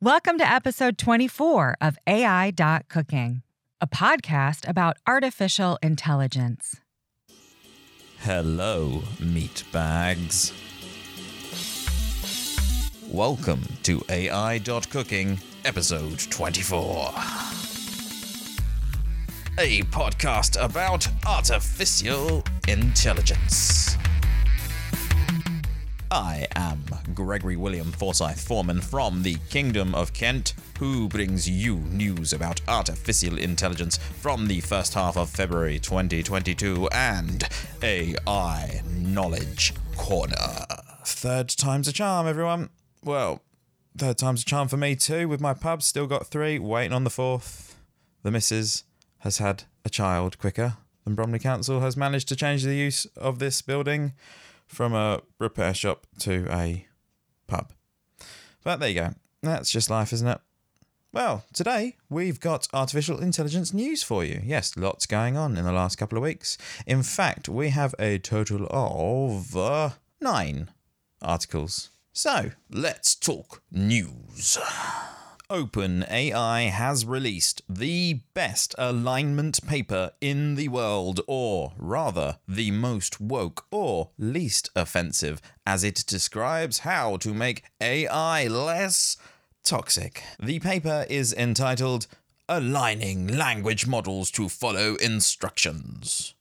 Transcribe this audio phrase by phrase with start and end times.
[0.00, 2.52] Welcome to episode 24 of AI
[2.88, 3.42] Cooking,
[3.80, 6.76] a podcast about artificial intelligence.
[8.18, 10.52] Hello, meat bags.
[13.08, 17.12] Welcome to AI Cooking, episode 24.
[19.58, 23.96] A podcast about artificial intelligence.
[26.10, 32.32] I am Gregory William Forsyth Foreman from the Kingdom of Kent, who brings you news
[32.32, 37.46] about artificial intelligence from the first half of February 2022 and
[37.82, 40.64] AI Knowledge Corner.
[41.04, 42.70] Third time's a charm, everyone.
[43.04, 43.42] Well,
[43.98, 47.04] third time's a charm for me too, with my pub still got three, waiting on
[47.04, 47.76] the fourth.
[48.22, 48.84] The missus
[49.18, 53.40] has had a child quicker than Bromley Council has managed to change the use of
[53.40, 54.14] this building
[54.68, 56.86] from a repair shop to a
[57.46, 57.72] pub.
[58.62, 59.14] But there you go.
[59.42, 60.40] That's just life, isn't it?
[61.10, 64.42] Well, today we've got artificial intelligence news for you.
[64.44, 66.58] Yes, lots going on in the last couple of weeks.
[66.86, 70.68] In fact, we have a total of uh, nine
[71.22, 71.90] articles.
[72.12, 74.58] So, let's talk news.
[75.50, 83.64] OpenAI has released the best alignment paper in the world, or rather, the most woke
[83.70, 89.16] or least offensive, as it describes how to make AI less
[89.64, 90.22] toxic.
[90.38, 92.06] The paper is entitled
[92.46, 96.34] Aligning Language Models to Follow Instructions.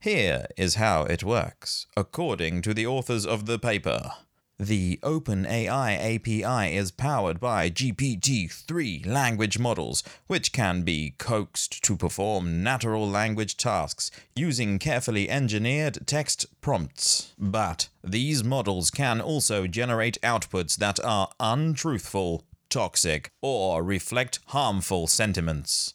[0.00, 4.12] Here is how it works, according to the authors of the paper.
[4.60, 11.96] The OpenAI API is powered by GPT 3 language models, which can be coaxed to
[11.96, 17.34] perform natural language tasks using carefully engineered text prompts.
[17.38, 25.94] But these models can also generate outputs that are untruthful, toxic, or reflect harmful sentiments.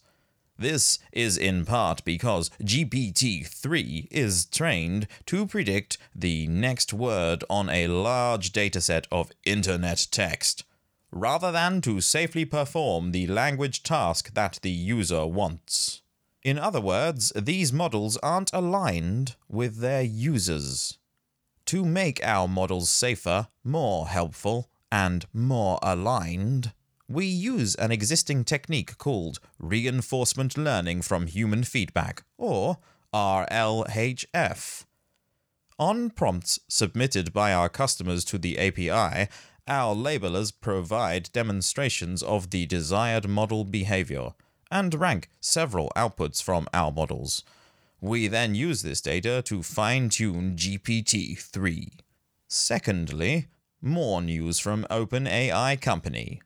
[0.56, 7.68] This is in part because GPT 3 is trained to predict the next word on
[7.68, 10.64] a large dataset of internet text,
[11.10, 16.02] rather than to safely perform the language task that the user wants.
[16.44, 20.98] In other words, these models aren't aligned with their users.
[21.66, 26.72] To make our models safer, more helpful, and more aligned,
[27.08, 32.78] we use an existing technique called reinforcement learning from human feedback, or
[33.12, 34.84] RLHF.
[35.78, 39.28] On prompts submitted by our customers to the API,
[39.66, 44.30] our labelers provide demonstrations of the desired model behavior
[44.70, 47.42] and rank several outputs from our models.
[48.00, 51.92] We then use this data to fine tune GPT 3.
[52.48, 53.48] Secondly,
[53.80, 56.40] more news from OpenAI Company.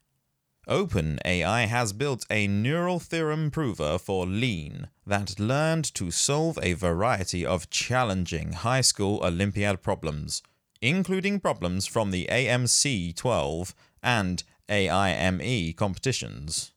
[0.68, 7.44] OpenAI has built a neural theorem prover for Lean that learned to solve a variety
[7.46, 10.42] of challenging high school Olympiad problems,
[10.82, 16.72] including problems from the AMC 12 and AIME competitions,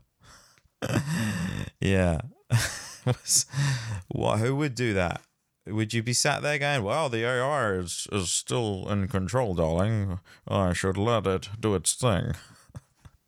[1.80, 2.22] yeah.
[4.08, 5.22] what, who would do that?
[5.68, 10.20] Would you be sat there going, well, the AI is, is still in control, darling.
[10.48, 12.34] I should let it do its thing.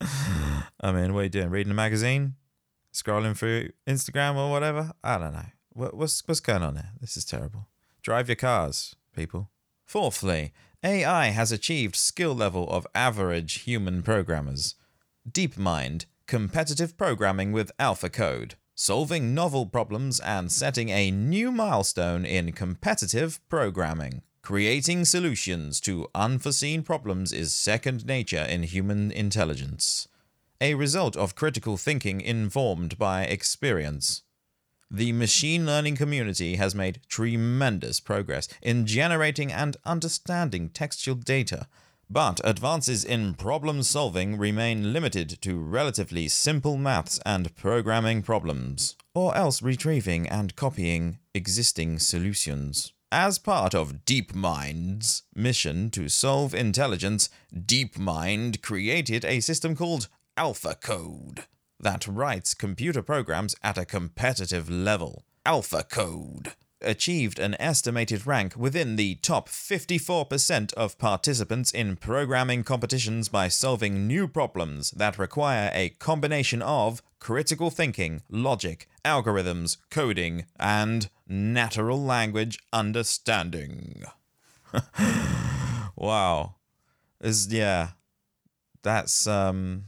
[0.80, 1.50] I mean, what are you doing?
[1.50, 2.34] Reading a magazine?
[2.92, 4.92] Scrolling through Instagram or whatever?
[5.04, 5.46] I don't know.
[5.72, 6.90] What, what's, what's going on there?
[7.00, 7.68] This is terrible.
[8.02, 9.50] Drive your cars, people.
[9.84, 10.52] Fourthly,
[10.82, 14.74] AI has achieved skill level of average human programmers.
[15.30, 23.38] DeepMind, competitive programming with AlphaCode, solving novel problems and setting a new milestone in competitive
[23.50, 24.22] programming.
[24.40, 30.08] Creating solutions to unforeseen problems is second nature in human intelligence,
[30.62, 34.22] a result of critical thinking informed by experience.
[34.90, 41.66] The machine learning community has made tremendous progress in generating and understanding textual data,
[42.10, 49.36] but advances in problem solving remain limited to relatively simple maths and programming problems, or
[49.36, 52.92] else retrieving and copying existing solutions.
[53.12, 61.44] As part of DeepMind's mission to solve intelligence, DeepMind created a system called AlphaCode
[61.78, 65.24] that writes computer programs at a competitive level.
[65.46, 73.48] AlphaCode achieved an estimated rank within the top 54% of participants in programming competitions by
[73.48, 82.02] solving new problems that require a combination of critical thinking, logic, algorithms, coding, and natural
[82.02, 84.02] language understanding.
[85.96, 86.56] wow.
[87.20, 87.90] Is yeah.
[88.82, 89.84] That's um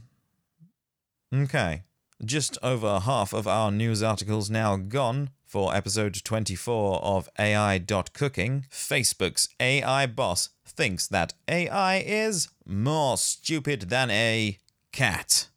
[1.33, 1.83] okay.
[2.23, 8.65] Just over half of our news articles now gone for episode 24 of AI.cooking.
[8.71, 14.57] Facebook's AI boss thinks that AI is more stupid than a
[14.91, 15.49] cat.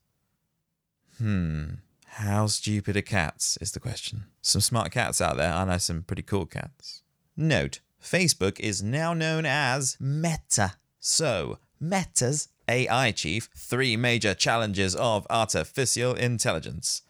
[1.17, 1.77] Hmm.
[2.05, 3.57] How stupid are cats?
[3.63, 4.25] Is the question.
[4.43, 5.51] Some smart cats out there.
[5.51, 7.01] I know some pretty cool cats.
[7.35, 10.75] Note Facebook is now known as Meta.
[11.01, 17.01] So, Meta's AI chief, three major challenges of artificial intelligence.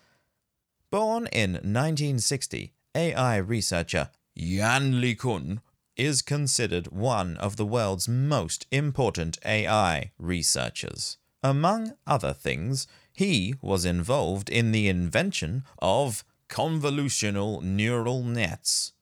[0.93, 5.59] Born in 1960, AI researcher Yann LeCun
[5.99, 11.19] is considered one of the world's most important AI researchers.
[11.43, 18.93] Among other things, he was involved in the invention of convolutional neural nets,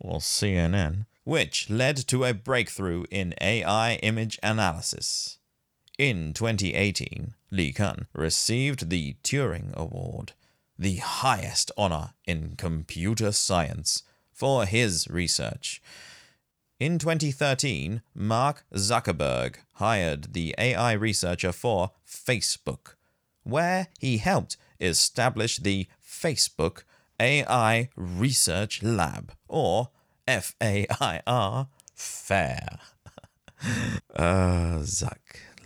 [0.00, 5.38] or CNN, which led to a breakthrough in AI image analysis.
[5.96, 10.32] In 2018, LeCun received the Turing Award,
[10.78, 15.80] the highest honor in computer science, for his research.
[16.80, 22.96] In 2013, Mark Zuckerberg hired the AI researcher for Facebook
[23.44, 26.82] where he helped establish the Facebook
[27.20, 29.90] AI Research Lab, or
[30.26, 32.78] FAIR, FAIR.
[34.16, 35.18] uh, Zuck,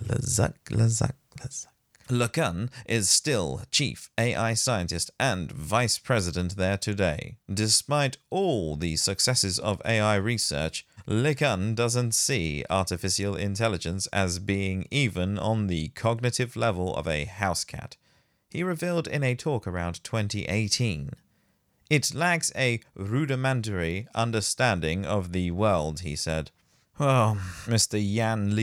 [0.05, 1.67] Zuck, Zuck, Zuck.
[2.09, 7.37] LeCun is still chief AI scientist and vice president there today.
[7.53, 15.39] Despite all the successes of AI research, LeCun doesn't see artificial intelligence as being even
[15.39, 17.97] on the cognitive level of a house cat.
[18.51, 21.11] He revealed in a talk around 2018.
[21.91, 26.51] It lacks a rudimentary understanding of the world, he said.
[26.99, 27.99] Well, Mr.
[28.03, 28.57] Yann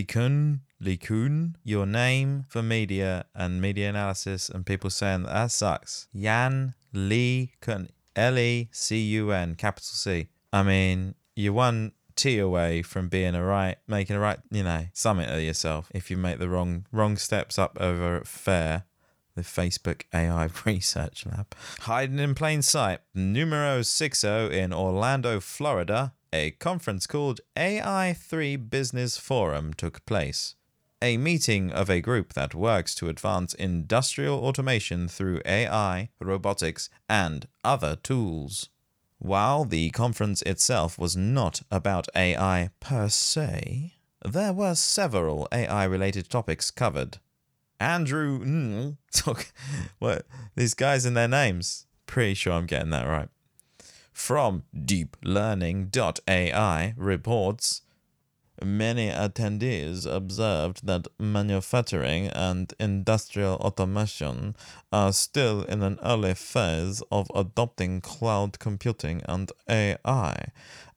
[0.82, 6.08] LeCun, LeCun, your name for media and media analysis and people saying that, that sucks.
[6.14, 10.28] Yann LeCun, L E C U N, capital C.
[10.52, 14.86] I mean, you won T away from being a right, making a right, you know,
[14.94, 18.84] summit of yourself if you make the wrong wrong steps up over at FAIR,
[19.36, 21.54] the Facebook AI Research Lab.
[21.82, 24.28] Hiding in plain sight, numero 60
[24.58, 30.56] in Orlando, Florida, a conference called AI3 Business Forum took place.
[31.02, 37.48] A meeting of a group that works to advance industrial automation through AI, robotics, and
[37.64, 38.70] other tools.
[39.20, 46.30] While the conference itself was not about AI per se, there were several AI related
[46.30, 47.20] topics covered.
[47.80, 48.96] Andrew
[50.00, 50.26] what
[50.56, 51.86] these guys and their names.
[52.06, 53.30] Pretty sure I'm getting that right.
[54.14, 57.82] From deeplearning.ai reports
[58.64, 64.56] Many attendees observed that manufacturing and industrial automation
[64.94, 70.52] are still in an early phase of adopting cloud computing and AI,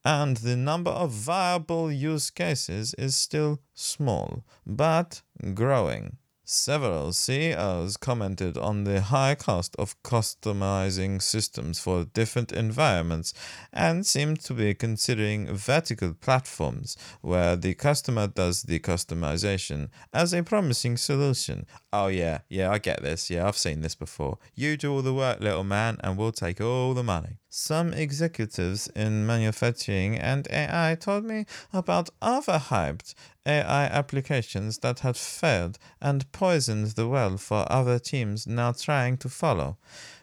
[0.04, 5.22] and the number of viable use cases is still small, but
[5.54, 6.17] growing.
[6.50, 13.34] Several CEOs commented on the high cost of customizing systems for different environments
[13.70, 20.42] and seemed to be considering vertical platforms where the customer does the customization as a
[20.42, 21.66] promising solution.
[21.92, 23.28] Oh, yeah, yeah, I get this.
[23.28, 24.38] Yeah, I've seen this before.
[24.54, 27.40] You do all the work, little man, and we'll take all the money.
[27.50, 33.14] Some executives in manufacturing and AI told me about other hyped
[33.46, 39.30] AI applications that had failed and poisoned the well for other teams now trying to
[39.30, 39.78] follow.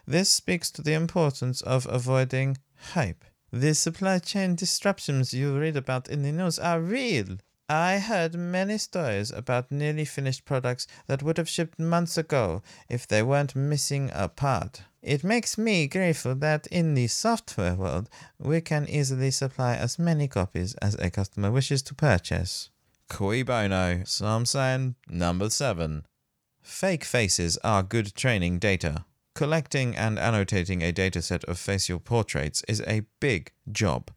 [0.06, 2.58] This speaks to the importance of avoiding
[2.92, 3.24] hype.
[3.50, 7.38] The supply chain disruptions you read about in the news are real.
[7.68, 13.08] I heard many stories about nearly finished products that would have shipped months ago if
[13.08, 14.82] they weren't missing a part.
[15.02, 18.08] It makes me grateful that in the software world,
[18.38, 22.70] we can easily supply as many copies as a customer wishes to purchase.
[23.08, 26.06] Cui bono, some saying number seven.
[26.62, 29.04] Fake faces are good training data.
[29.34, 34.10] Collecting and annotating a dataset of facial portraits is a big job.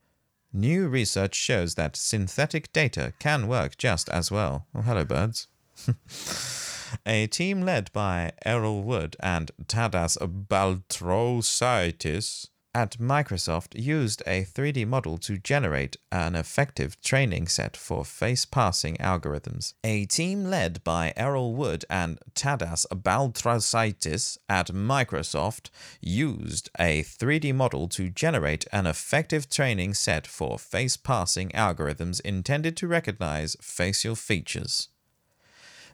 [0.51, 4.65] New research shows that synthetic data can work just as well.
[4.74, 5.48] Oh, hello, birds.
[7.06, 10.88] a team led by Errol Wood and Tadas Baltrusaitis
[12.79, 18.95] at Microsoft used a 3D model to generate an effective training set for face parsing
[19.01, 19.74] algorithms.
[19.83, 25.69] A team led by Errol Wood and Tadas Baltrusaitis at Microsoft
[26.00, 32.77] used a 3D model to generate an effective training set for face parsing algorithms intended
[32.77, 34.88] to recognize facial features.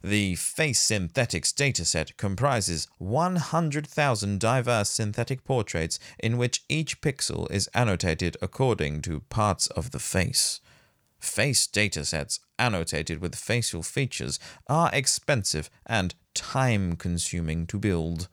[0.04, 8.38] The Face Synthetics dataset comprises 100,000 diverse synthetic portraits in which each pixel is annotated
[8.42, 10.60] according to parts of the face.
[11.20, 18.28] Face datasets annotated with facial features are expensive and time consuming to build.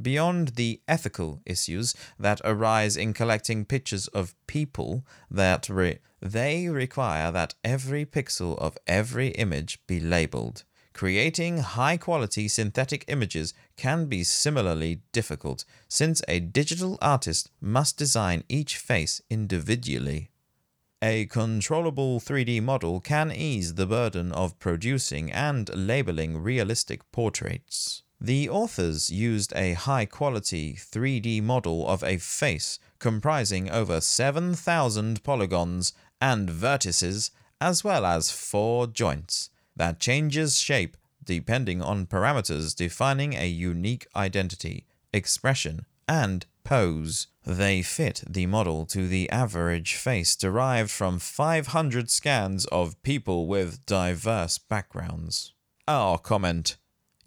[0.00, 7.32] Beyond the ethical issues that arise in collecting pictures of people, that re- they require
[7.32, 10.64] that every pixel of every image be labeled.
[10.92, 18.42] Creating high quality synthetic images can be similarly difficult, since a digital artist must design
[18.48, 20.30] each face individually.
[21.00, 28.02] A controllable 3D model can ease the burden of producing and labeling realistic portraits.
[28.20, 35.92] The authors used a high quality 3D model of a face comprising over 7,000 polygons
[36.20, 43.46] and vertices, as well as four joints that changes shape depending on parameters defining a
[43.46, 47.26] unique identity, expression, and pose.
[47.44, 53.84] They fit the model to the average face derived from 500 scans of people with
[53.84, 55.52] diverse backgrounds.
[55.86, 56.78] Our comment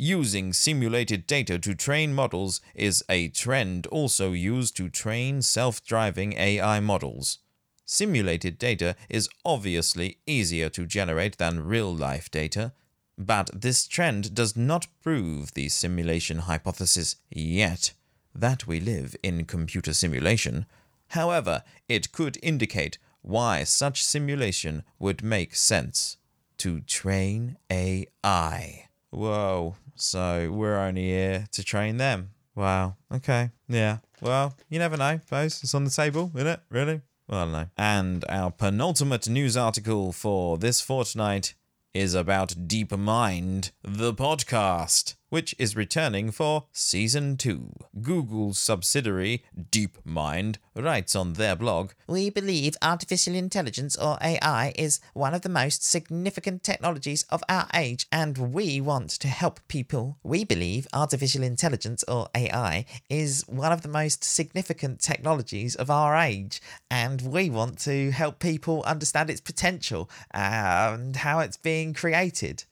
[0.03, 6.33] Using simulated data to train models is a trend also used to train self driving
[6.33, 7.37] AI models.
[7.85, 12.73] Simulated data is obviously easier to generate than real life data,
[13.15, 17.93] but this trend does not prove the simulation hypothesis yet
[18.33, 20.65] that we live in computer simulation.
[21.09, 26.17] However, it could indicate why such simulation would make sense
[26.57, 28.87] to train AI.
[29.11, 32.31] Whoa, so we're only here to train them.
[32.55, 33.97] Wow, okay, yeah.
[34.21, 35.63] Well, you never know, suppose.
[35.63, 36.59] It's on the table, isn't it?
[36.69, 37.01] Really?
[37.27, 37.69] Well, I don't know.
[37.77, 41.55] And our penultimate news article for this fortnight
[41.93, 47.71] is about Deep Mind, the podcast, which is returning for season 2.
[48.01, 55.33] Google's subsidiary, DeepMind, writes on their blog We believe artificial intelligence, or AI, is one
[55.33, 60.17] of the most significant technologies of our age, and we want to help people.
[60.21, 66.13] We believe artificial intelligence, or AI, is one of the most significant technologies of our
[66.17, 72.65] age, and we want to help people understand its potential and how it's being created.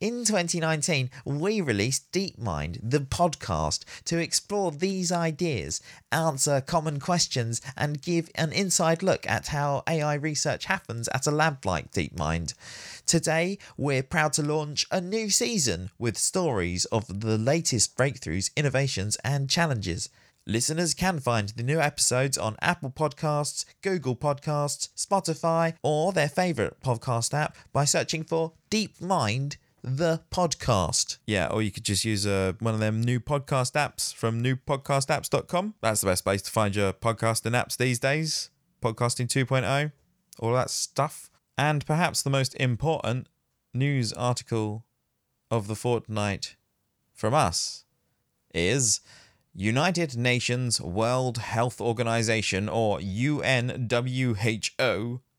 [0.00, 8.02] In 2019, we released DeepMind, the podcast, to explore these ideas, answer common questions, and
[8.02, 12.54] give an inside look at how AI research happens at a lab like DeepMind.
[13.06, 19.16] Today, we're proud to launch a new season with stories of the latest breakthroughs, innovations,
[19.22, 20.08] and challenges.
[20.46, 26.80] Listeners can find the new episodes on Apple Podcasts, Google Podcasts, Spotify, or their favourite
[26.80, 31.18] podcast app by searching for DeepMind the podcast.
[31.26, 35.74] Yeah, or you could just use uh, one of them new podcast apps from newpodcastapps.com.
[35.82, 38.50] That's the best place to find your podcasting apps these days.
[38.82, 39.92] Podcasting 2.0,
[40.38, 41.30] all that stuff.
[41.56, 43.28] And perhaps the most important
[43.72, 44.86] news article
[45.50, 46.56] of the fortnight
[47.12, 47.84] from us
[48.54, 49.00] is
[49.52, 53.60] United Nations World Health Organization, or UNWHO,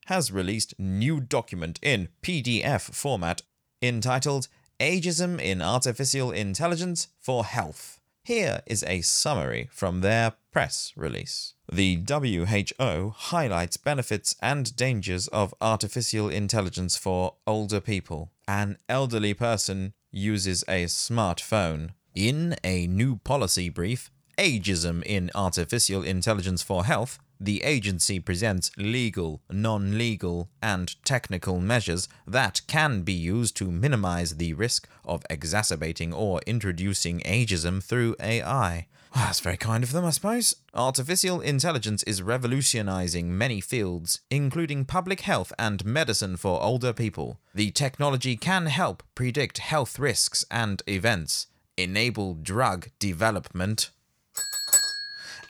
[0.05, 3.41] has released new document in PDF format
[3.81, 4.47] entitled
[4.79, 7.99] Ageism in Artificial Intelligence for Health.
[8.23, 11.53] Here is a summary from their press release.
[11.71, 18.31] The WHO highlights benefits and dangers of artificial intelligence for older people.
[18.47, 21.91] An elderly person uses a smartphone.
[22.15, 29.41] In a new policy brief, Ageism in Artificial Intelligence for Health, the agency presents legal,
[29.49, 36.13] non legal, and technical measures that can be used to minimize the risk of exacerbating
[36.13, 38.87] or introducing ageism through AI.
[39.15, 40.55] Well, that's very kind of them, I suppose.
[40.73, 47.39] Artificial intelligence is revolutionizing many fields, including public health and medicine for older people.
[47.53, 53.89] The technology can help predict health risks and events, enable drug development,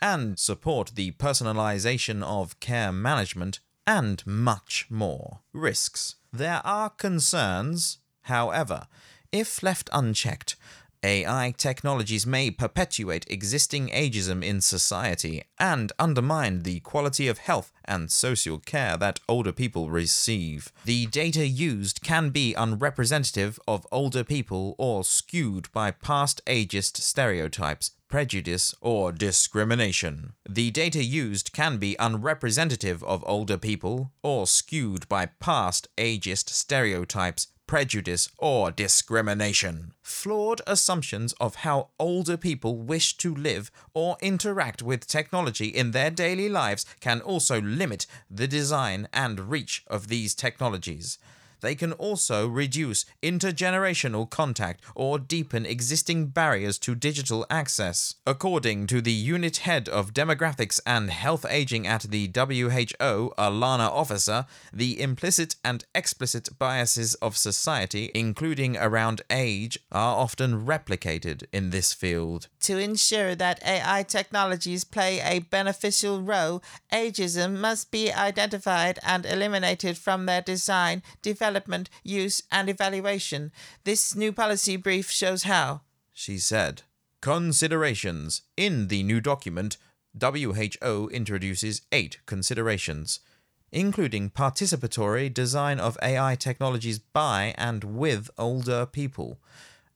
[0.05, 5.39] and support the personalization of care management, and much more.
[5.51, 6.17] Risks.
[6.31, 8.85] There are concerns, however,
[9.31, 10.57] if left unchecked,
[11.01, 18.11] AI technologies may perpetuate existing ageism in society and undermine the quality of health and
[18.11, 20.71] social care that older people receive.
[20.83, 27.91] The data used can be unrepresentative of older people or skewed by past ageist stereotypes,
[28.15, 30.31] prejudice, or discrimination.
[30.47, 37.47] The data used can be unrepresentative of older people or skewed by past ageist stereotypes,
[37.67, 39.91] prejudice, or discrimination.
[40.01, 46.09] Flawed assumptions of how older people wish to live or interact with technology in their
[46.09, 51.19] daily lives can also limit the design and reach of these technologies.
[51.61, 58.15] They can also reduce intergenerational contact or deepen existing barriers to digital access.
[58.27, 64.45] According to the unit head of demographics and health aging at the WHO, Alana Officer,
[64.73, 71.93] the implicit and explicit biases of society, including around age, are often replicated in this
[71.93, 72.47] field.
[72.61, 79.97] To ensure that AI technologies play a beneficial role, ageism must be identified and eliminated
[79.97, 81.44] from their design, development,
[82.03, 83.51] use, and evaluation.
[83.83, 85.81] This new policy brief shows how.
[86.13, 86.83] She said.
[87.21, 88.43] Considerations.
[88.55, 89.77] In the new document,
[90.19, 93.19] WHO introduces eight considerations,
[93.71, 99.39] including participatory design of AI technologies by and with older people,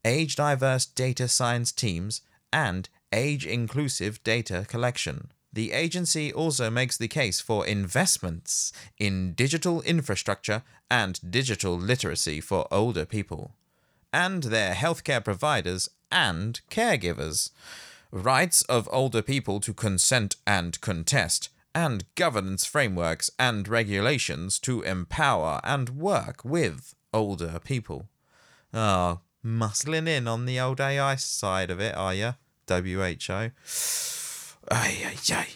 [0.04, 2.20] age diverse data science teams,
[2.52, 5.32] and age inclusive data collection.
[5.52, 12.68] The agency also makes the case for investments in digital infrastructure and digital literacy for
[12.70, 13.54] older people,
[14.12, 17.50] and their healthcare providers and caregivers,
[18.12, 25.60] rights of older people to consent and contest, and governance frameworks and regulations to empower
[25.64, 28.08] and work with older people.
[28.72, 32.34] Oh, muscling in on the old AI side of it, are you?
[32.68, 33.50] WHO.
[34.70, 35.48] Ay, ay, ay.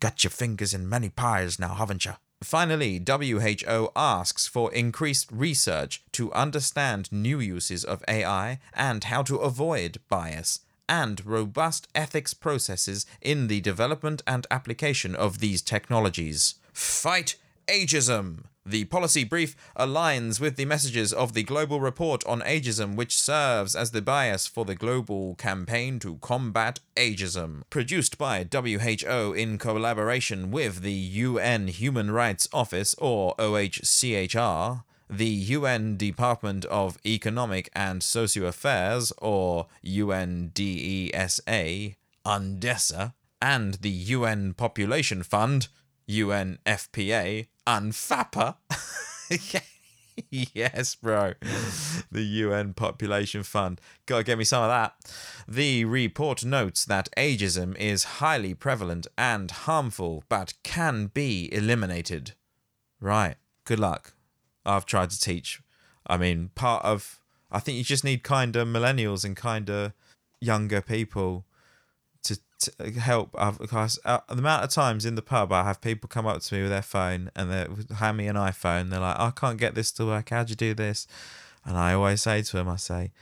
[0.00, 2.12] Got your fingers in many pies now, haven't you?
[2.42, 9.36] Finally, WHO asks for increased research to understand new uses of AI and how to
[9.36, 16.56] avoid bias, and robust ethics processes in the development and application of these technologies.
[16.72, 17.36] Fight
[17.68, 18.44] ageism!
[18.68, 23.76] The policy brief aligns with the messages of the Global Report on Ageism, which serves
[23.76, 27.62] as the bias for the global campaign to combat ageism.
[27.70, 35.96] Produced by WHO in collaboration with the UN Human Rights Office, or OHCHR, the UN
[35.96, 41.94] Department of Economic and Socio Affairs, or UNDESA,
[42.26, 45.68] UNDESA, and the UN Population Fund,
[46.08, 48.56] UNFPA, UNFAPA.
[50.30, 51.34] yes, bro.
[52.10, 53.80] The UN Population Fund.
[54.06, 54.94] Gotta get me some of that.
[55.48, 62.34] The report notes that ageism is highly prevalent and harmful, but can be eliminated.
[63.00, 63.36] Right.
[63.64, 64.14] Good luck.
[64.64, 65.60] I've tried to teach.
[66.06, 67.20] I mean, part of.
[67.50, 69.92] I think you just need kind of millennials and kind of
[70.40, 71.45] younger people
[72.60, 73.30] to help.
[73.38, 76.40] I've, because, uh, the amount of times in the pub I have people come up
[76.40, 77.66] to me with their phone and they
[77.96, 78.90] hand me an iPhone.
[78.90, 80.30] They're like, I can't get this to work.
[80.30, 81.06] How'd you do this?
[81.64, 83.12] And I always say to them, I say,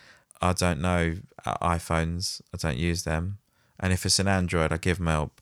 [0.41, 2.43] I don't know uh, iPhones.
[2.53, 3.39] I don't use them.
[3.81, 5.41] And if it's an Android, I give them help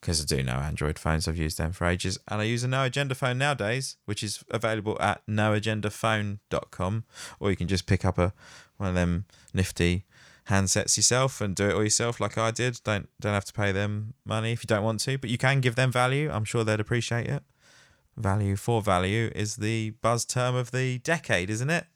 [0.00, 1.28] because I do know Android phones.
[1.28, 2.18] I've used them for ages.
[2.26, 7.04] And I use a No Agenda phone nowadays, which is available at noagendaphone.com.
[7.38, 8.32] Or you can just pick up a
[8.76, 10.04] one of them nifty
[10.48, 12.80] handsets yourself and do it all yourself like I did.
[12.84, 15.60] Don't don't have to pay them money if you don't want to, but you can
[15.60, 16.30] give them value.
[16.30, 17.42] I'm sure they'd appreciate it.
[18.16, 21.86] Value for value is the buzz term of the decade, isn't it?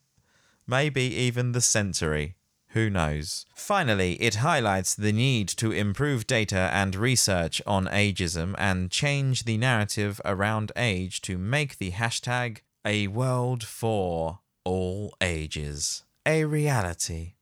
[0.66, 2.36] Maybe even the century.
[2.70, 3.46] Who knows?
[3.54, 9.56] Finally, it highlights the need to improve data and research on ageism and change the
[9.56, 17.35] narrative around age to make the hashtag a world for all ages a reality.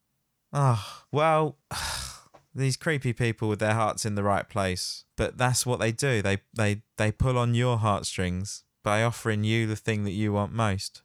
[0.57, 1.57] Ah, oh, well,
[2.55, 5.05] these creepy people with their hearts in the right place.
[5.17, 6.23] But that's what they do.
[6.23, 10.53] They they they pull on your heartstrings by offering you the thing that you want
[10.53, 11.03] most,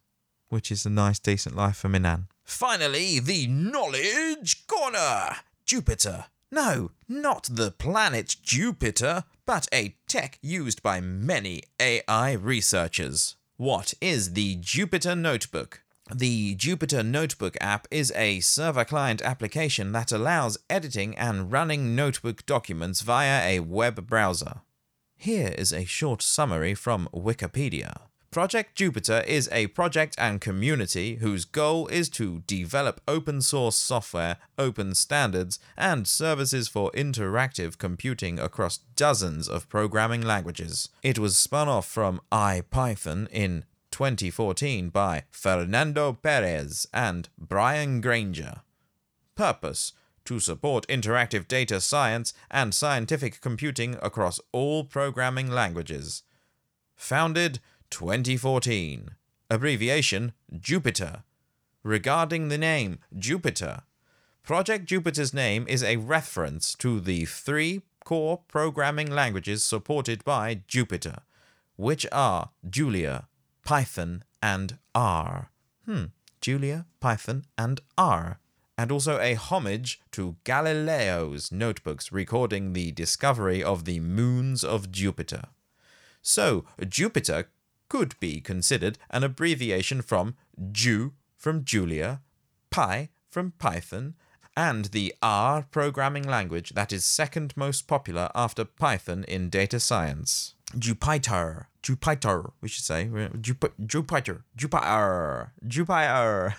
[0.49, 2.27] which is a nice decent life for Minnan.
[2.43, 5.37] Finally, the Knowledge Corner!
[5.65, 6.25] Jupyter.
[6.51, 13.35] No, not the planet Jupiter, but a tech used by many AI researchers.
[13.57, 15.81] What is the Jupyter Notebook?
[16.13, 22.47] The Jupyter Notebook app is a server client application that allows editing and running notebook
[22.47, 24.61] documents via a web browser.
[25.15, 28.09] Here is a short summary from Wikipedia.
[28.31, 34.37] Project Jupyter is a project and community whose goal is to develop open source software,
[34.57, 40.89] open standards, and services for interactive computing across dozens of programming languages.
[41.01, 43.65] It was spun off from IPython in
[43.99, 48.61] 2014 by Fernando Perez and Brian Granger.
[49.35, 49.91] Purpose
[50.23, 56.23] to support interactive data science and scientific computing across all programming languages.
[56.95, 57.59] Founded
[57.89, 59.09] 2014.
[59.49, 61.23] Abbreviation Jupyter.
[61.83, 63.81] Regarding the name Jupyter,
[64.43, 71.19] Project Jupyter's name is a reference to the three core programming languages supported by Jupyter,
[71.75, 73.27] which are Julia,
[73.69, 75.51] Python, and R.
[75.85, 76.05] Hmm,
[76.41, 78.39] Julia, Python, and R.
[78.75, 85.49] And also a homage to Galileo's notebooks recording the discovery of the moons of Jupiter.
[86.23, 87.45] So, Jupyter
[87.89, 90.35] could be considered an abbreviation from
[90.71, 92.21] Ju from Julia,
[92.71, 94.15] Pi from Python,
[94.57, 100.55] and the R programming language that is second most popular after Python in data science.
[100.77, 101.67] Jupiter.
[101.81, 103.09] Jupiter, we should say.
[103.39, 104.43] Jup- Jupiter.
[104.55, 105.53] Jupiter.
[105.65, 106.53] Jupiter.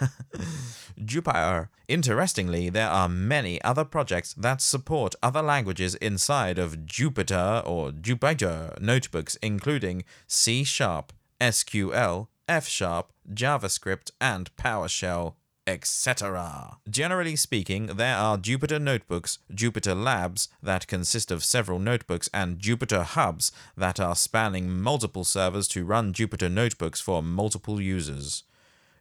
[1.04, 1.70] Jupiter.
[1.88, 8.76] Interestingly, there are many other projects that support other languages inside of Jupiter or Jupiter
[8.80, 15.34] notebooks, including C Sharp, SQL, F Sharp, JavaScript, and PowerShell,
[15.66, 16.78] etc.
[16.88, 23.04] Generally speaking, there are Jupyter Notebooks, Jupyter Labs that consist of several notebooks, and Jupyter
[23.04, 28.44] Hubs that are spanning multiple servers to run Jupyter Notebooks for multiple users.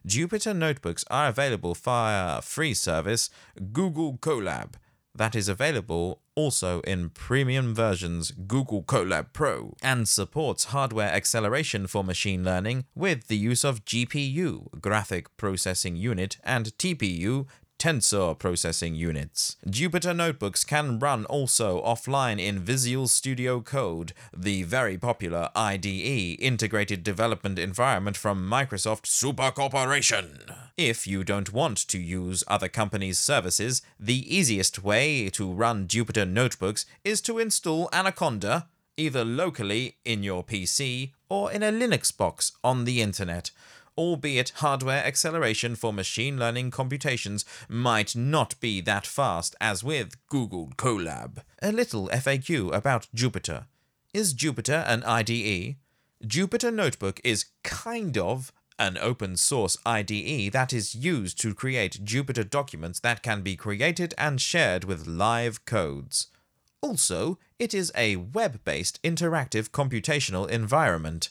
[0.06, 3.30] Jupyter Notebooks are available via free service
[3.72, 4.74] Google Colab
[5.14, 12.02] that is available also in premium versions Google Colab Pro and supports hardware acceleration for
[12.02, 17.46] machine learning with the use of GPU, graphic processing unit, and TPU,
[17.80, 19.56] tensor processing units.
[19.66, 27.02] Jupyter Notebooks can run also offline in Visual Studio Code, the very popular IDE integrated
[27.02, 30.40] development environment from Microsoft Super Corporation.
[30.76, 36.28] If you don't want to use other companies' services, the easiest way to run Jupyter
[36.28, 42.52] Notebooks is to install Anaconda either locally in your PC or in a Linux box
[42.62, 43.50] on the internet
[44.00, 50.72] albeit hardware acceleration for machine learning computations might not be that fast as with Google
[50.78, 51.42] Colab.
[51.60, 53.66] A little FAQ about Jupyter.
[54.14, 55.76] Is Jupyter an IDE?
[56.24, 62.48] Jupyter Notebook is kind of an open source IDE that is used to create Jupyter
[62.48, 66.28] documents that can be created and shared with live codes.
[66.80, 71.28] Also, it is a web based interactive computational environment.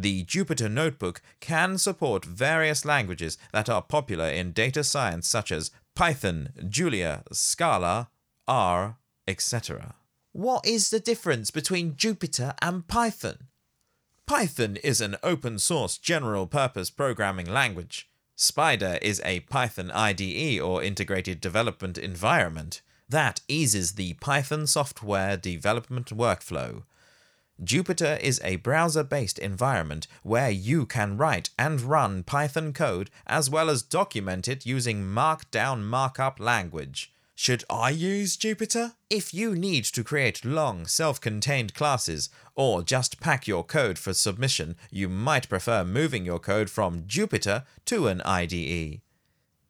[0.00, 5.70] The Jupyter Notebook can support various languages that are popular in data science, such as
[5.94, 8.08] Python, Julia, Scala,
[8.48, 8.96] R,
[9.28, 9.96] etc.
[10.32, 13.48] What is the difference between Jupyter and Python?
[14.24, 18.08] Python is an open source general purpose programming language.
[18.38, 26.06] Spyder is a Python IDE or integrated development environment that eases the Python software development
[26.06, 26.84] workflow.
[27.62, 33.50] Jupyter is a browser based environment where you can write and run Python code as
[33.50, 37.12] well as document it using Markdown markup language.
[37.34, 38.94] Should I use Jupyter?
[39.10, 44.14] If you need to create long, self contained classes or just pack your code for
[44.14, 49.00] submission, you might prefer moving your code from Jupyter to an IDE.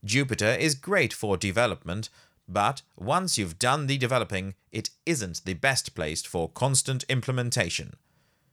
[0.04, 2.08] Jupyter is great for development,
[2.52, 7.94] but once you've done the developing, it isn't the best placed for constant implementation.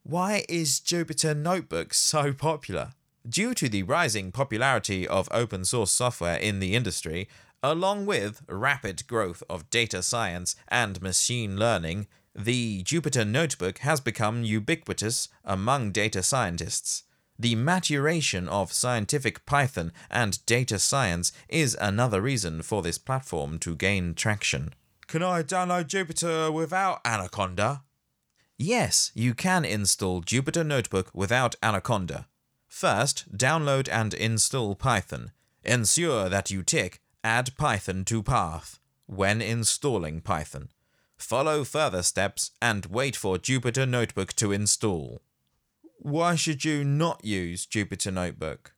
[0.03, 2.93] Why is Jupyter Notebook so popular?
[3.27, 7.27] Due to the rising popularity of open source software in the industry,
[7.63, 14.43] Along with rapid growth of data science and machine learning, the Jupyter Notebook has become
[14.43, 17.03] ubiquitous among data scientists.
[17.39, 23.76] The maturation of scientific Python and data science is another reason for this platform to
[23.76, 24.73] gain traction.
[25.06, 27.84] Can I download Jupyter without Anaconda?
[28.58, 32.28] Yes, you can install Jupyter Notebook without Anaconda.
[32.67, 35.32] First, download and install Python.
[35.63, 40.69] Ensure that you tick Add Python to Path when installing Python.
[41.17, 45.21] Follow further steps and wait for Jupyter Notebook to install.
[45.99, 48.73] Why should you not use Jupyter Notebook?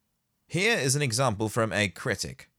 [0.47, 2.49] Here is an example from a critic.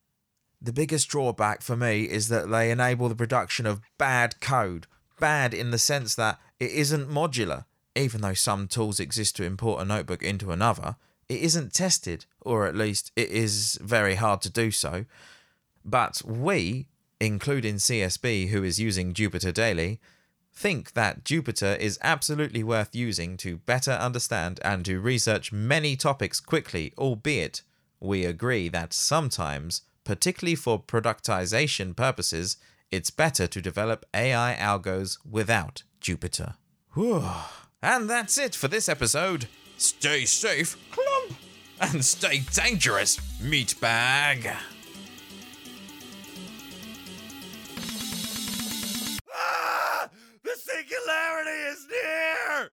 [0.61, 4.87] The biggest drawback for me is that they enable the production of bad code.
[5.19, 7.65] Bad in the sense that it isn't modular.
[7.97, 10.97] Even though some tools exist to import a notebook into another,
[11.29, 15.07] it isn't tested, or at least it is very hard to do so.
[15.85, 16.87] But we,
[17.19, 20.01] including CSB, who is using Jupyter daily,
[20.61, 26.39] think that Jupyter is absolutely worth using to better understand and to research many topics
[26.39, 27.63] quickly, albeit
[27.99, 32.59] we agree that sometimes, particularly for productization purposes,
[32.91, 36.57] it's better to develop AI algos without Jupyter.
[36.93, 37.25] Whew.
[37.83, 39.49] And that's it for this episode.
[39.79, 41.39] Stay safe, clump,
[41.81, 44.55] and stay dangerous, meatbag.
[50.61, 52.69] singularity is near!